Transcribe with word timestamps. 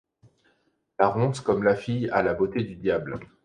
La 0.97 1.09
ronce, 1.09 1.41
comme 1.41 1.61
la 1.61 1.75
fîlle, 1.75 2.09
a 2.11 2.23
la 2.23 2.33
beauté 2.33 2.63
du 2.63 2.75
diable. 2.75 3.19